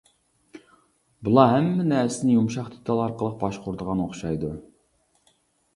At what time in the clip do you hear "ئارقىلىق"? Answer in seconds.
3.05-3.37